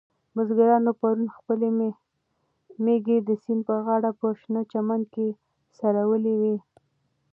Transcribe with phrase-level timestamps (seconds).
[0.35, 1.67] بزګرانو پرون خپلې
[2.83, 5.27] مېږې د سیند په غاړه په شنه چمن کې
[5.77, 6.55] څرولې وې.